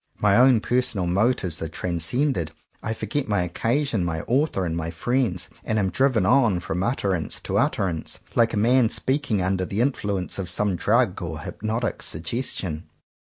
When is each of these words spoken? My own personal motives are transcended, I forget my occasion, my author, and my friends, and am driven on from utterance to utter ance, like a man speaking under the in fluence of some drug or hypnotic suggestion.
My 0.17 0.35
own 0.35 0.61
personal 0.61 1.05
motives 1.05 1.61
are 1.61 1.67
transcended, 1.67 2.53
I 2.81 2.91
forget 2.95 3.27
my 3.27 3.43
occasion, 3.43 4.03
my 4.03 4.21
author, 4.21 4.65
and 4.65 4.75
my 4.75 4.89
friends, 4.89 5.47
and 5.63 5.77
am 5.77 5.91
driven 5.91 6.25
on 6.25 6.59
from 6.59 6.81
utterance 6.81 7.39
to 7.41 7.59
utter 7.59 7.85
ance, 7.87 8.19
like 8.33 8.55
a 8.55 8.57
man 8.57 8.89
speaking 8.89 9.43
under 9.43 9.63
the 9.63 9.79
in 9.79 9.91
fluence 9.91 10.39
of 10.39 10.49
some 10.49 10.75
drug 10.75 11.21
or 11.21 11.41
hypnotic 11.41 12.01
suggestion. 12.01 12.89